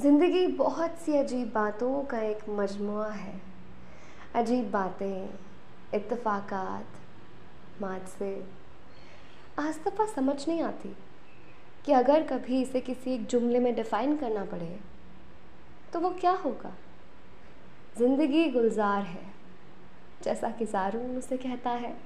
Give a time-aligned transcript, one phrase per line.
[0.00, 3.40] ज़िंदगी बहुत सी अजीब बातों का एक मजमुआ है।
[4.34, 5.28] अजीब बातें,
[5.94, 6.86] इत्तेफाकात
[7.82, 8.30] हादसे
[9.58, 9.74] आज
[10.14, 10.88] समझ नहीं आती
[11.84, 14.78] कि अगर कभी इसे किसी एक जुमले में डिफ़ाइन करना पड़े
[15.92, 16.74] तो वो क्या होगा?
[17.98, 19.26] ज़िंदगी गुलजार है,
[20.24, 21.96] जैसा कि ज़ारून उसे कहता है।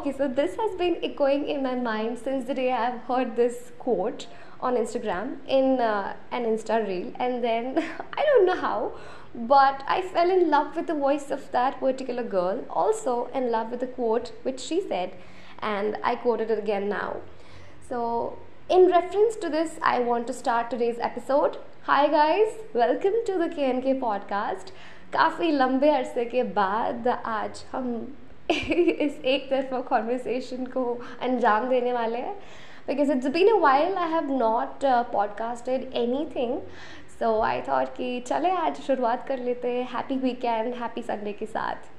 [0.00, 3.72] Okay, so this has been echoing in my mind since the day I've heard this
[3.78, 4.26] quote
[4.60, 7.78] on Instagram in uh, an Insta reel, and then
[8.16, 8.92] I don't know how,
[9.34, 13.70] but I fell in love with the voice of that particular girl, also in love
[13.70, 15.14] with the quote which she said,
[15.60, 17.18] and I quoted it again now.
[17.88, 18.38] So,
[18.68, 21.58] in reference to this, I want to start today's episode.
[21.82, 24.72] Hi guys, welcome to the KNK podcast.
[25.12, 28.16] काफ़ी लंबे अरसे के बाद आज हम
[29.01, 30.83] इस एक तरफा कॉन्वर्सेशन को
[31.21, 32.35] अंजाम देने वाले हैं।
[32.87, 35.91] Because it's been a while I have not podcasted
[36.35, 36.59] anything
[37.19, 41.45] so I thought कि चले आज शुरुआत कर लेते हैं। हैप्पी वीकेंड हैप्पी संडे के
[41.45, 41.89] साथ।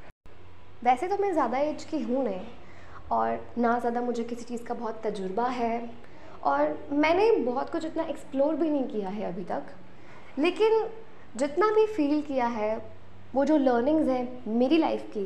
[0.85, 2.41] वैसे तो मैं ज़्यादा एज की हूँ नहीं।
[3.13, 5.91] और ना ज़्यादा मुझे किसी चीज़ का बहुत तजुर्बा है।
[6.45, 9.63] और मैंने बहुत कुछ इतना एक्सप्लोर भी नहीं किया है अभी तक।
[10.39, 10.85] लेकिन
[11.37, 12.77] जितना भी फील किया है,
[13.35, 15.25] वो जो लर्निंग्स हैं मेरी लाइफ की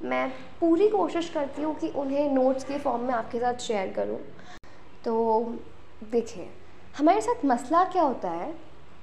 [0.00, 0.28] मैं
[0.60, 4.18] पूरी कोशिश करती हूँ कि उन्हें नोट्स के फॉर्म में आपके साथ शेयर करूँ।
[5.04, 5.54] तो
[6.12, 6.48] देखिए,
[6.98, 8.54] हमारे साथ मसला क्या होता है?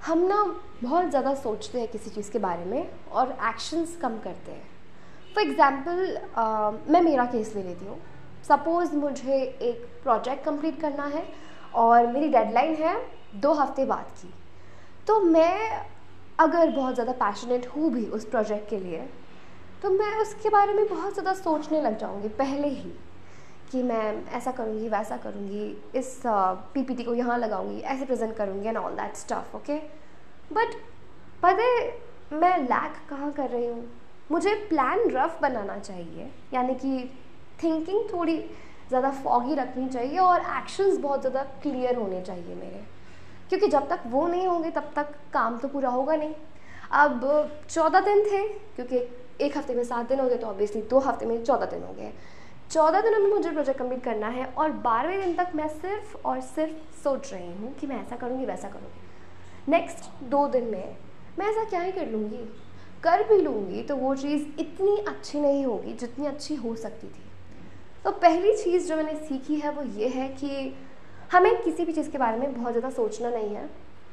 [0.06, 0.44] हम ना
[0.84, 4.68] बहुत ज़्यादा सोचते हैं किसी चीज़ के बारे में और एक्शंस कम करते हैं।
[5.36, 8.00] फॉर एग्ज़ाम्पल मैं मेरा केस ले लेती हूँ।
[8.48, 11.24] सपोज़ मुझे एक प्रोजेक्ट कंप्लीट करना है
[11.76, 12.96] और मेरी डेडलाइन है
[13.36, 14.34] दो हफ़्ते बाद की।
[15.08, 15.86] तो मैं
[16.40, 19.08] अगर बहुत ज़्यादा पैशनेट हूँ भी उस प्रोजेक्ट के लिए
[19.84, 22.92] तो मैं उसके बारे में बहुत ज़्यादा सोचने लग जाऊँगी, पहले ही
[23.72, 25.66] कि मैं ऐसा करूँगी, वैसा करूँगी,
[25.96, 29.78] इस पीपीटी को यहाँ लगाऊँगी, ऐसे प्रेजेंट करूँगी and all that stuff okay
[30.54, 30.76] but
[31.44, 33.84] पता मैं लैक कहाँ कर रही हूँ?
[34.32, 37.10] मुझे प्लान रफ बनाना चाहिए, यानी कि
[37.64, 38.38] थिंकिंग थोड़ी
[38.90, 42.84] ज़्यादा फॉगी रखनी चाहिए और एक्शंस बहुत ज़्यादा क्लियर होने चाहिए मेरे।
[43.50, 46.34] क्योंकि जब तक वो नहीं होंगे, तब तक काम तो पूरा होगा नहीं।
[46.94, 49.00] अब, चौदह दिन थे, क्योंकि
[49.42, 51.94] एक हफ़्ते में सात दिन हो गए तो ऑब्वियसली दो हफ़्ते में चौदह दिन हो
[51.94, 52.12] गए।
[52.72, 56.40] चौदह दिनों में मुझे प्रोजेक्ट कंप्लीट करना है और बारहवें दिन तक मैं सिर्फ़ और
[56.42, 60.96] सिर्फ़ सोच रही हूँ कि मैं ऐसा करूँगी, वैसा करूँगी। नेक्स्ट दो दिन में
[61.40, 62.44] मैं ऐसा क्या ही कर लूँगी?
[63.04, 67.24] कर भी लूँगी तो वो चीज़ इतनी अच्छी नहीं होगी जितनी अच्छी हो सकती थी।
[68.06, 70.74] तो पहली चीज़ जो मैंने सीखी है वो ये है कि
[71.32, 73.70] हमें किसी भी चीज़ के बारे में बहुत ज़्यादा सोचना नहीं है।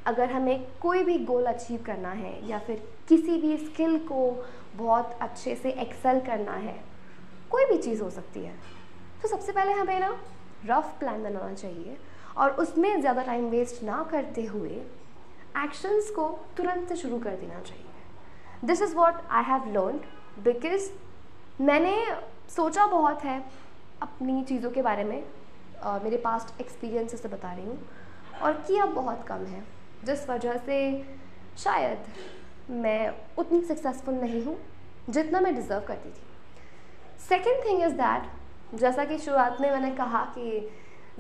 [0.07, 4.19] अगर हमें कोई भी गोल अचीव करना है या फिर किसी भी स्किल को
[4.77, 6.75] बहुत अच्छे से एक्सेल करना है।
[7.51, 8.55] कोई भी चीज़ हो सकती है।
[9.23, 10.09] तो सबसे पहले हमें ना
[10.67, 11.97] रफ प्लान बनाना चाहिए
[12.37, 14.71] और उसमें ज़्यादा टाइम वेस्ट ना करते हुए
[15.59, 20.01] एक्शंस को तुरंत से शुरू कर देना चाहिए। This is what I have learn
[20.45, 20.91] because
[21.61, 21.95] मैंने
[22.51, 23.39] सोचा बहुत है
[24.03, 27.79] अपनी चीज़ों के बारे में uh, मेरे पास्ट एक्सपीरियंस से बता रही हूँ
[28.43, 29.63] और किया बहुत कम है।
[30.05, 30.79] जिस वजह से
[31.59, 31.99] शायद
[32.71, 34.57] मैं उतनी सक्सेसफुल नहीं हूँ,
[35.11, 36.23] जितना मैं डिज़र्व करती थी।
[37.21, 40.71] सेकेंड थिंग इज़ दैट जैसा कि शुरुआत में मैंने कहा कि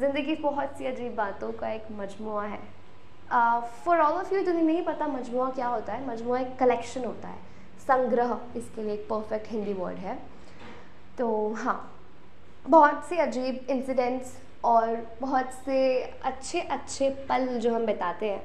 [0.00, 2.60] ज़िंदगी बहुत सी अजीब बातों का एक मजमु है।
[3.84, 7.28] फॉर ऑल ऑफ़ यू जिन्हें नहीं पता मजमु क्या होता है मजमु एक कलेक्शन होता
[7.28, 7.38] है।
[7.81, 10.19] संग्रह, इसके लिए एक परफेक्ट हिंदी वर्ड है।
[11.19, 11.78] तो हाँ
[12.66, 18.43] बहुत से अजीब इंसिडेंट्स और बहुत से अच्छे अच्छे पल जो हम बिताते हैं,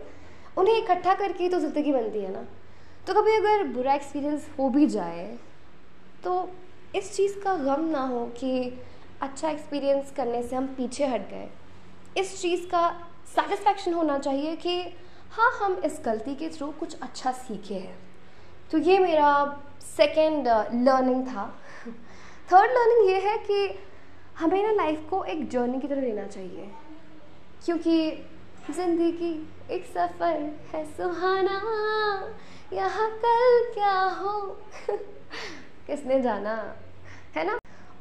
[0.57, 2.45] उन्हें इकट्ठा करके तो ज़िंदगी बनती है ना।
[3.07, 5.37] तो कभी अगर बुरा एक्सपीरियंस हो भी जाए
[6.23, 6.49] तो
[6.95, 8.79] इस चीज़ का गम ना हो कि
[9.21, 11.49] अच्छा एक्सपीरियंस करने से हम पीछे हट गए।
[12.17, 14.81] इस चीज़ का सेटिस्फैक्शन होना चाहिए कि
[15.31, 17.99] हाँ हम इस गलती के थ्रू कुछ अच्छा सीखे हैं।
[18.71, 19.59] तो ये मेरा
[19.97, 21.59] सेकेंड लर्निंग uh, था।
[22.51, 23.79] थर्ड लर्निंग ये है कि
[24.37, 26.71] हमें ना लाइफ को एक जर्नी की तरह लेना चाहिए।
[27.65, 28.11] क्योंकि
[28.71, 31.59] ज़िंदगी एक सफ़र है सुहाना।
[32.73, 34.39] यहाँ कल क्या हो?
[35.87, 36.53] किसने जाना?
[37.35, 37.57] है ना?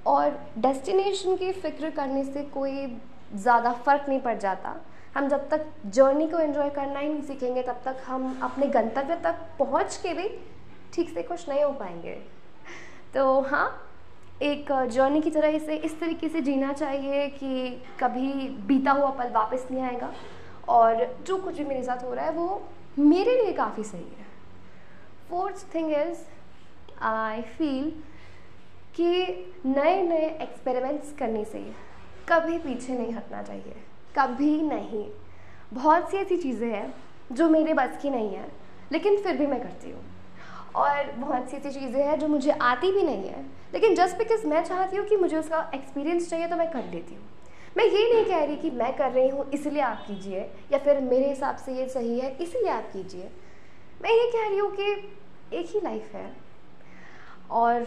[0.06, 2.87] और डेस्टिनेशन की फ़िक्र करने से कोई
[3.35, 4.75] ज़्यादा फ़र्क नहीं पड़ जाता।
[5.17, 9.17] हम जब तक जर्नी को एंजॉय करना ही नहीं सीखेंगे, तब तक हम अपने गंतव्य
[9.25, 10.29] तक पहुँच के भी
[10.94, 12.15] ठीक से खुश नहीं हो पाएँगे।
[13.15, 13.67] तो हाँ
[14.43, 17.70] एक जर्नी की तरह इसे इस तरीके से जीना चाहिए कि
[18.00, 18.32] कभी
[18.69, 20.12] बीता हुआ पल वापस नहीं आएगा।
[20.69, 22.62] और जो कुछ भी मेरे साथ हो रहा है, वो
[22.99, 24.26] मेरे लिए काफ़ी सही है।
[25.31, 26.19] Fourth thing is
[27.05, 27.91] I feel
[28.97, 29.11] कि
[29.67, 31.59] नए नए एक्सपेरिमेंट्स करने से
[32.29, 33.75] कभी पीछे नहीं हटना चाहिए,
[34.15, 35.05] कभी नहीं।
[35.75, 36.93] बहुत सी ऐसी चीज़ें हैं
[37.33, 38.47] जो मेरे बस की नहीं है,
[38.93, 40.05] लेकिन फिर भी मैं करती हूँ।
[40.77, 44.47] और बहुत सी ऐसी चीज़ें हैं जो मुझे आती भी नहीं है, लेकिन जस्ट बिकॉज़
[44.47, 47.25] मैं चाहती हूँ कि मुझे उसका एक्सपीरियंस चाहिए तो मैं कर लेती हूँ।
[47.77, 50.41] मैं ये नहीं कह रही कि मैं कर रही हूँ इसलिए आप कीजिए,
[50.73, 53.31] या फिर मेरे हिसाब से ये सही है इसलिए आप कीजिए।
[54.03, 54.91] मैं ये कह रही हूँ कि
[55.56, 56.31] एक ही लाइफ है।
[57.50, 57.85] और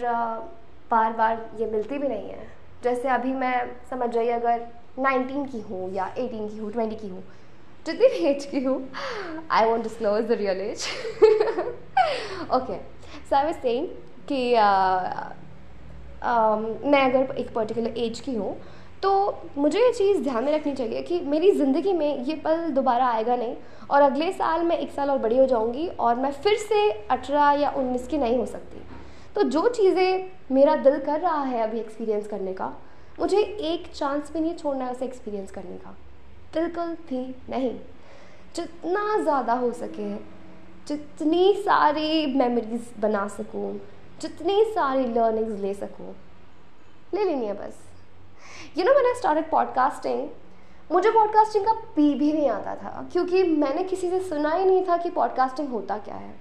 [0.92, 2.48] बार बार ये मिलती भी नहीं है।
[2.84, 3.56] जैसे अभी मैं
[3.90, 4.66] समझ जाइए अगर
[5.00, 7.24] 19 की हूँ या 18 की हूँ 20 की हूँ
[7.86, 8.75] जितनी भी एज की हूँ
[9.52, 10.86] I want disclose the real age
[12.56, 12.78] okay
[13.30, 13.88] so I was saying
[14.31, 15.31] कि uh,
[16.31, 16.57] uh,
[16.92, 18.56] मैं अगर एक पर्टिकुलर एज की हूँ
[19.03, 19.12] तो
[19.57, 23.36] मुझे ये चीज़ ध्यान में रखनी चाहिए कि मेरी ज़िंदगी में ये पल दोबारा आएगा
[23.36, 23.56] नहीं
[23.89, 27.51] और अगले साल मैं एक साल और बड़ी हो जाऊँगी और मैं फिर से अठारह
[27.62, 28.81] या उन्नीस की नहीं हो सकती।
[29.36, 32.74] तो जो चीज़ें मेरा दिल कर रहा है अभी एक्सपीरियंस करने का,
[33.19, 35.97] मुझे एक चांस भी नहीं छोड़ना है उसे एक्सपीरियंस करने का।
[36.54, 37.74] बिल्कुल भी नहीं।
[38.56, 40.13] जितना ज़्यादा हो सके,
[40.88, 43.80] जितनी सारी मेमोरीज बना सकूँ,
[44.21, 46.15] जितनी सारी लर्निंग्स ले सकूँ,
[47.13, 47.88] ले लेनी है बस।
[48.77, 50.27] यू नो मैंने स्टार्टेड पॉडकास्टिंग
[50.91, 54.85] मुझे पॉडकास्टिंग का पी भी नहीं आता था, क्योंकि मैंने किसी से सुना ही नहीं
[54.88, 56.33] था कि पॉडकास्टिंग होता क्या है।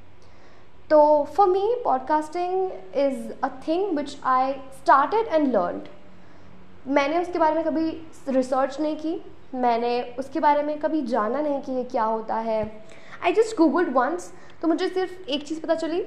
[0.90, 5.80] तो for me podcasting is a thing which I started and learn
[6.88, 7.90] मैंने उसके बारे में कभी
[8.28, 9.20] रिसर्च नहीं की,
[9.54, 12.62] मैंने उसके बारे में कभी जाना नहीं कि ये क्या होता है।
[13.24, 14.32] आई जस्ट गूगल्ड वंस
[14.62, 16.00] तो मुझे सिर्फ़ एक चीज़ पता चली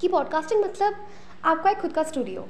[0.00, 1.06] कि पॉडकास्टिंग मतलब
[1.44, 2.46] आपका एक खुद का स्टूडियो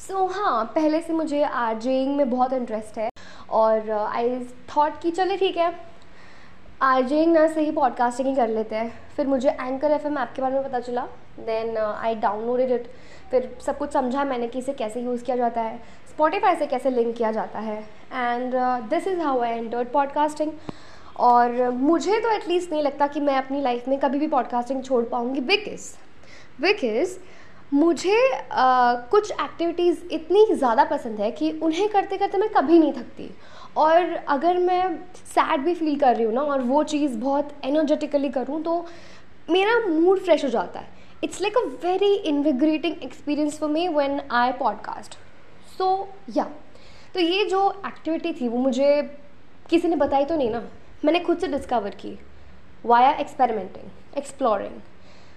[0.00, 3.08] सो so, हाँ पहले से मुझे आरजेइंग में बहुत इंटरेस्ट है
[3.50, 4.44] और आई uh,
[4.76, 5.74] थॉट कि चले ठीक है
[6.82, 10.42] आरजेइंग ना सही पॉडकास्टिंग ही कर लेते हैं। फिर मुझे एंकर एफ़ एम ऐप के
[10.42, 11.02] बारे में पता चला।
[11.40, 12.86] देन आई डाउनलोडेड इट
[13.30, 15.76] फिर सब कुछ समझा मैंने कि इसे कैसे यूज़ किया जाता है।
[16.08, 17.78] स्पॉटिफाई से कैसे लिंक किया जाता है।
[18.12, 18.54] And
[18.90, 20.52] this is how I entered podcasting
[21.20, 25.04] और मुझे तो एटलीस्ट नहीं लगता कि मैं अपनी लाइफ में कभी भी पॉडकास्टिंग छोड़
[25.04, 25.92] पाऊँगी। बिकॉज़
[26.62, 27.16] बिकॉज़
[27.72, 32.92] मुझे आ, कुछ एक्टिविटीज़ इतनी ज़्यादा पसंद है कि उन्हें करते करते मैं कभी नहीं
[32.92, 33.30] थकती।
[33.76, 38.28] और अगर मैं सैड भी फील कर रही हूँ ना और वो चीज़ बहुत एनर्जेटिकली
[38.28, 38.84] करूँ तो
[39.50, 40.88] मेरा मूड फ्रेश हो जाता है।
[41.24, 45.14] It's like a very invigorating experience for me when I podcast
[45.78, 46.50] so या
[47.14, 49.02] तो ये जो एक्टिविटी थी वो मुझे
[49.70, 50.62] किसी ने बताई तो नहीं ना?
[51.04, 52.18] मैंने खुद से डिस्कवर की।
[52.84, 54.80] Via experimenting exploring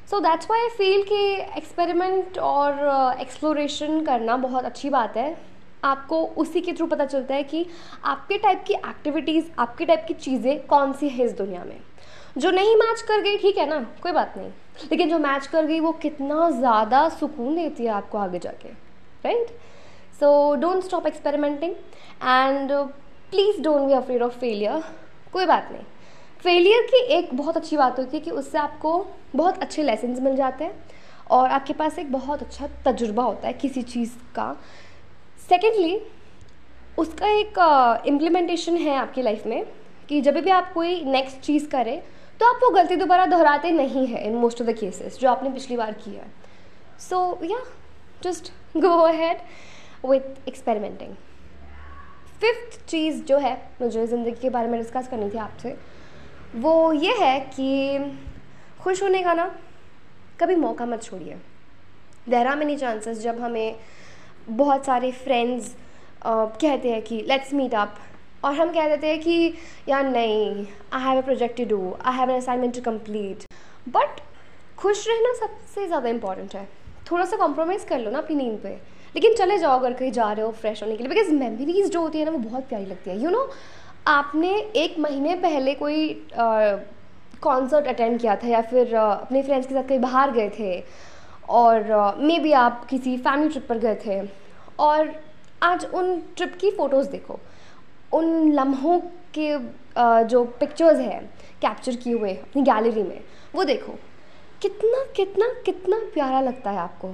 [0.09, 1.23] so that's why I feel कि
[1.57, 5.35] एक्सपेरिमेंट और एक्सप्लोरेशन uh, करना बहुत अच्छी बात है।
[5.83, 7.65] आपको उसी के थ्रू पता चलता है कि
[8.05, 11.79] आपके टाइप की एक्टिविटीज़ आपके टाइप की चीज़ें कौन सी है इस दुनिया में।
[12.37, 13.79] जो नहीं मैच कर गई ठीक है ना?
[14.03, 14.49] कोई बात नहीं।
[14.91, 18.69] लेकिन जो मैच कर गई वो कितना ज़्यादा सुकून देती है आपको आगे जाके।
[19.25, 19.47] Right
[20.19, 21.73] so don't stop experimenting
[22.23, 22.71] and
[23.31, 24.83] please don't be afraid of failure
[25.33, 25.83] कोई बात नहीं।
[26.43, 29.05] फेलियर की एक बहुत अच्छी बात होती है कि उससे आपको
[29.35, 30.73] बहुत अच्छे लेसन मिल जाते हैं
[31.31, 34.55] और आपके पास एक बहुत अच्छा तजुर्बा होता है किसी चीज़ का।
[35.49, 35.99] सेकेंडली
[36.97, 37.59] उसका एक
[38.07, 39.65] इम्प्लीमेंटेशन uh, है आपकी लाइफ में
[40.09, 42.01] कि जब भी आप कोई नेक्स्ट चीज़ करें
[42.39, 45.49] तो आप वो गलती दोबारा दोहराते नहीं हैं in most of the cases जो आपने
[45.49, 46.31] पिछली बार किया है।
[46.99, 47.59] सो या
[48.23, 49.37] just go ahead
[50.05, 51.15] with experimenting
[52.41, 55.75] fifth चीज़ जो है मुझे ज़िंदगी के बारे में डिस्कस करनी थी आपसे
[56.55, 57.99] वो ये है कि
[58.81, 59.45] खुश होने का ना
[60.39, 61.35] कभी मौका मत छोड़िए।
[62.29, 63.75] देर आर मेनी चांसेस जब हमें
[64.49, 65.73] बहुत सारे फ्रेंड्स
[66.25, 67.95] कहते हैं कि लेट्स मीट अप
[68.45, 69.53] और हम कह देते हैं कि
[69.89, 73.43] यार नहीं I have a project to do I have an assignment to complete
[73.89, 74.21] but
[74.77, 76.67] खुश रहना सबसे ज़्यादा इंपॉर्टेंट है।
[77.11, 78.69] थोड़ा सा कॉम्प्रोमाइज़ कर लो ना अपनी नींद पे।
[79.15, 82.01] लेकिन चले जाओ अगर कहीं जा रहे हो फ्रेश होने के लिए। बिकॉज़ मेमोरीज जो
[82.01, 83.55] होती है ना वो बहुत प्यारी लगती है। यू you नो know,
[84.07, 86.07] आपने एक महीने पहले कोई
[87.41, 90.83] कॉन्सर्ट अटेंड किया था या फिर अपने फ्रेंड्स के साथ कहीं बाहर गए थे?
[91.49, 94.21] और मे बी आप किसी फैमिली ट्रिप पर गए थे।
[94.79, 95.13] और
[95.63, 97.39] आज उन ट्रिप की फ़ोटोज़ देखो।
[98.13, 98.99] उन लम्हों
[99.37, 99.57] के
[100.25, 101.21] जो पिक्चर्स हैं
[101.61, 103.19] कैप्चर किए हुए, अपनी गैलरी में,
[103.55, 103.93] वो देखो।
[104.61, 107.07] कितना कितना कितना प्यारा लगता है आपको।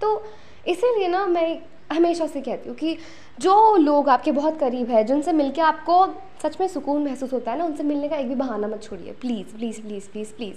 [0.00, 0.22] तो
[0.66, 1.58] इसीलिए ना मैं
[1.92, 2.96] हमेशा से कहती हूँ कि
[3.40, 6.06] जो लोग आपके बहुत करीब है, जिनसे मिलके आपको
[6.42, 9.12] सच में सुकून महसूस होता है ना, उनसे मिलने का एक भी बहाना मत छोड़िए।
[9.20, 10.56] Please please please please please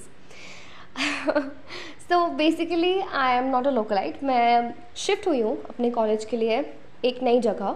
[2.10, 6.64] so basically I am not a localite मैं शिफ्ट हुई हूँ अपने कॉलेज के लिए
[7.06, 7.76] एक नई जगह।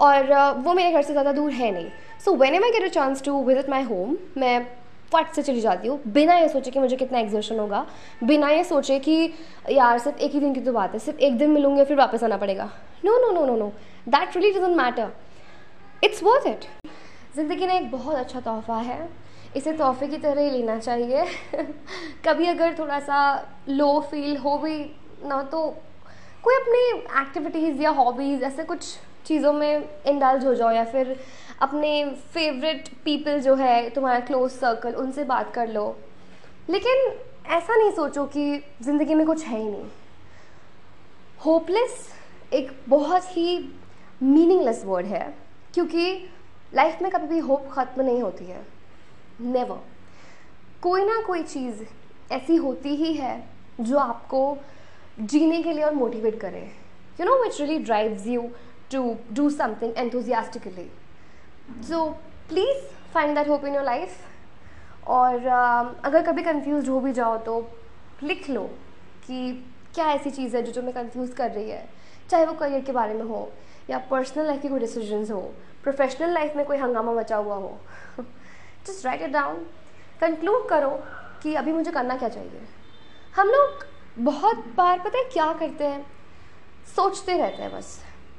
[0.00, 1.88] और वो मेरे घर से ज़्यादा दूर है नहीं।
[2.24, 4.66] So when am I get a chance to visit my home मैं
[5.12, 7.86] फट से चली जाती हूँ। बिना ये सोचे कि मुझे कितना एग्जर्शन होगा,
[8.24, 9.32] बिना ये सोचे कि
[9.70, 12.24] यार सिर्फ़ एक ही दिन की तो बात है, सिर्फ़ एक दिन मिलूँगे फिर वापस
[12.24, 12.70] आना पड़ेगा।
[13.04, 13.72] No no no no no
[14.08, 15.12] that really doesn't matter
[16.04, 16.64] it's worth it
[17.36, 19.08] ज़िंदगी ने एक बहुत अच्छा तोहफ़ा है।
[19.56, 21.24] इसे तोहफे की तरह ही लेना चाहिए।
[22.24, 23.20] कभी अगर थोड़ा सा
[23.68, 24.78] लो फील हो भी
[25.24, 25.66] ना तो
[26.42, 26.80] कोई अपनी
[27.20, 28.84] एक्टिविटीज़ या हॉबीज़ ऐसे कुछ
[29.26, 31.16] चीज़ों में इंडल्ज हो जाओ या फिर
[31.60, 35.96] अपने फेवरेट पीपल जो है, तुम्हारा क्लोज सर्कल उनसे बात कर लो।
[36.70, 37.12] लेकिन
[37.48, 39.84] ऐसा नहीं सोचो कि ज़िंदगी में कुछ है ही नहीं।
[41.44, 42.08] होपलेस
[42.52, 43.58] एक बहुत ही
[44.20, 45.34] मीनिंगलेस वर्ड है,
[45.74, 46.28] क्योंकि
[46.74, 48.64] लाइफ में कभी भी होप ख़त्म नहीं होती है।
[49.42, 49.80] नेवर
[50.82, 51.82] कोई ना कोई चीज़
[52.32, 53.42] ऐसी होती ही है,
[53.80, 54.56] जो आपको
[55.20, 56.60] जीने के लिए और मोटिवेट करे।
[57.20, 58.48] You know which really drives you
[58.92, 60.88] to do something enthusiastically
[61.88, 62.04] so
[62.48, 62.82] please
[63.14, 67.56] find that hope in your life और uh, अगर कभी कंफ्यूज हो भी जाओ तो
[68.22, 68.62] लिख लो
[69.26, 69.52] कि
[69.94, 71.88] क्या ऐसी चीज़ है जो जो मैं कंफ्यूज कर रही है।
[72.30, 73.52] चाहे वो करियर के बारे में हो
[73.90, 75.40] या पर्सनल लाइफ की कोई डिसीजंस हो
[75.82, 77.78] प्रोफेशनल लाइफ में कोई हंगामा बचा हुआ हो
[78.86, 79.56] just write it down
[80.20, 80.90] conclude करो
[81.42, 82.60] कि अभी मुझे करना क्या चाहिए।
[83.36, 83.84] हम लोग
[84.24, 86.06] बहुत बार पता है क्या करते हैं?
[86.96, 87.98] सोचते रहते हैं बस।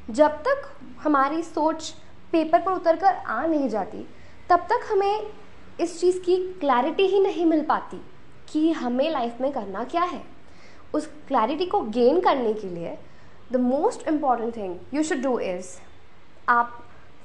[0.10, 0.70] जब तक
[1.04, 1.94] हमारी सोच
[2.32, 4.06] पेपर पर उतर कर आ नहीं जाती,
[4.50, 5.32] तब तक हमें
[5.80, 8.02] इस चीज़ की क्लैरिटी ही नहीं मिल पाती
[8.52, 10.22] कि हमें लाइफ में करना क्या है।
[10.94, 12.98] उस क्लैरिटी को गेन करने के लिए
[13.52, 15.76] the most important thing you should do is
[16.50, 16.78] आप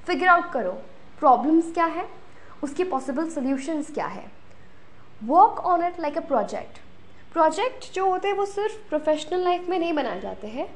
[0.07, 0.73] फिगर आउट करो
[1.21, 2.09] प्रॉब्लम्स क्या है,
[2.63, 4.25] उसके पॉसिबल सोल्यूशंस क्या है।
[5.25, 6.79] Work on it like a project
[7.33, 10.67] project जो होते हैं वो सिर्फ़ प्रोफेशनल लाइफ में नहीं बनाए जाते हैं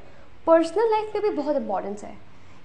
[0.47, 2.15] पर्सनल लाइफ में भी बहुत इंपॉर्टेंस है।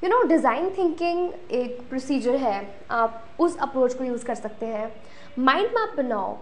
[0.05, 2.57] यू नो डिज़ाइन थिंकिंग एक प्रोसीजर है।
[2.91, 4.91] आप उस अप्रोच को यूज़ कर सकते हैं।
[5.39, 6.37] माइंड मैप बनाओ।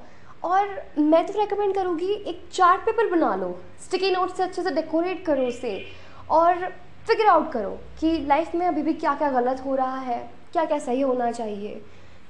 [0.45, 0.69] और
[0.99, 5.25] मैं तो रेकमेंड करूँगी एक चार्ट पेपर बना लो। स्टिकी नोट से अच्छे से डेकोरेट
[5.27, 5.79] करो उसे।
[6.31, 6.69] और
[7.07, 7.71] फिगर आउट करो
[8.01, 10.19] कि लाइफ में अभी भी क्या क्या गलत हो रहा है।
[10.53, 11.83] क्या क्या सही होना चाहिए।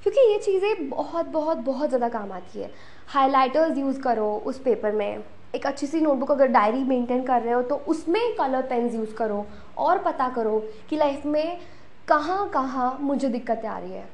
[0.03, 2.71] क्योंकि ये चीज़ें बहुत बहुत बहुत ज़्यादा काम आती है।
[3.07, 5.23] हाइलाइटर्स यूज़ करो उस पेपर में।
[5.55, 9.13] एक अच्छी सी नोटबुक अगर डायरी मेंटेन कर रहे हो तो उसमें कलर पेन्स यूज़
[9.15, 9.45] करो
[9.77, 10.59] और पता करो
[10.89, 11.59] कि लाइफ में
[12.07, 14.07] कहाँ कहाँ मुझे दिक्कतें आ रही है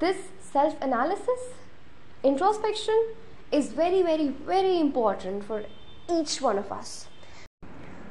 [0.00, 1.52] this self analysis
[2.24, 3.06] introspection
[3.54, 5.66] is very very very important for
[6.10, 6.98] each one of us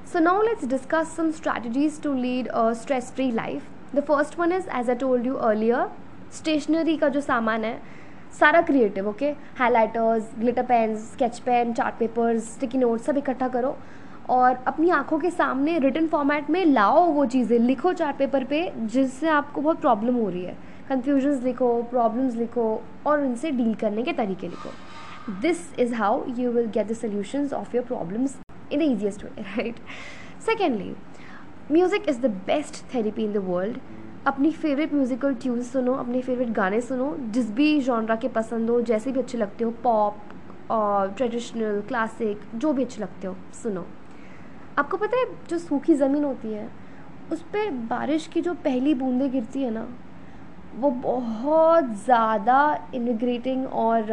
[0.06, 3.66] So now let's discuss some strategies to lead a stress-free life.
[3.94, 5.82] The first one is, as I told you earlier,
[6.34, 7.74] stationery का जो सामान है
[8.32, 13.76] सारा creative okay highlighters glitter pens sketch pen chart papers sticky note सब इकट्ठा करो
[14.30, 18.72] और अपनी आँखों के सामने रिटर्न फॉर्मेट में लाओ वो चीज़ें, लिखो चार्ट पेपर पे
[18.78, 20.56] जिससे आपको बहुत प्रॉब्लम हो रही है।
[20.90, 24.70] कन्फ्यूजन्स लिखो प्रॉब्लम्स लिखो और उनसे डील करने के तरीके लिखो।
[25.42, 28.38] This is how you will get the solutions of your problems
[28.72, 29.80] in the easiest way right
[30.46, 30.94] secondly
[31.72, 33.80] music is the best therapy in the world
[34.28, 38.82] अपनी फेवरेट म्यूज़िकल ट्यून सुनो, अपने फेवरेट गाने सुनो, जिस भी जॉनरा के पसंद हो,
[38.82, 43.86] जैसे भी अच्छे लगते हो पॉप और ट्रेडिशनल क्लासिक जो भी अच्छे लगते हो, सुनो।
[44.78, 46.70] आपको पता है, जो सूखी ज़मीन होती है,
[47.32, 49.88] उस पर बारिश की जो पहली बूंदें गिरती है ना,
[50.76, 54.06] वो बहुत ज़्यादा इन्विग्रेटिंग और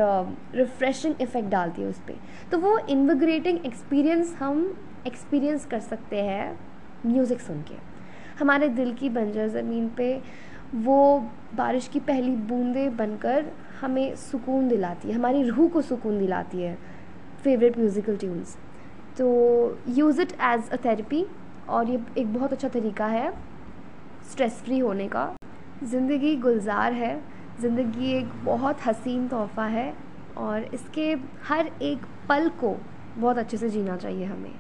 [0.55, 2.19] रिफ़्रेशिंग इफ़ेक्ट डालती है उस पर
[2.51, 4.65] तो वो इन्विग्रेटिंग एक्सपीरियंस हम
[5.07, 6.59] एक्सपीरियंस कर सकते हैं
[7.07, 7.75] म्यूज़िक सुन के।
[8.39, 10.21] हमारे दिल की बंजर ज़मीन पे
[10.77, 10.99] वो
[11.55, 13.45] बारिश की पहली बूंदें बनकर
[13.81, 16.77] हमें सुकून दिलाती है, हमारी रूह को सुकून दिलाती है
[17.45, 18.57] फेवरेट म्यूज़िकल ट्यून्स
[19.19, 21.25] तो use it as a therapy
[21.69, 23.31] और ये एक बहुत अच्छा तरीका है
[24.31, 25.31] स्ट्रेस फ्री होने का।
[25.85, 27.21] ज़िंदगी गुलजार है,
[27.61, 29.93] ज़िंदगी एक बहुत हसीन तोहफ़ा है
[30.37, 31.11] और इसके
[31.49, 32.77] हर एक पल को
[33.19, 34.51] बहुत अच्छे से जीना चाहिए हमें।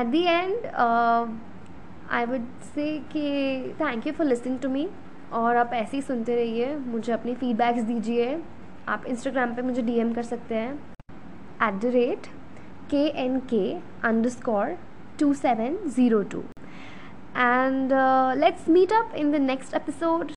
[0.00, 0.66] At the end
[2.12, 4.88] I would say कि thank you for listening to me
[5.32, 8.42] और आप ऐसे ही सुनते रहिए, मुझे अपनी फीडबैक्स दीजिए।
[8.88, 10.72] आप इंस्टाग्राम पे मुझे डीएम कर सकते हैं।
[11.68, 12.26] At the rate
[12.90, 13.64] K N K
[14.28, 14.76] underscore
[15.20, 16.40] two seven zero two
[17.36, 17.92] and
[18.40, 20.32] let's meet up in the next episode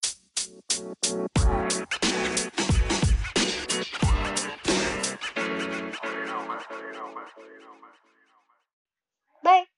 [9.43, 9.74] Bye.